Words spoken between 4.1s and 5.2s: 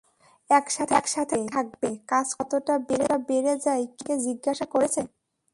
জিজ্ঞাসা করেছে।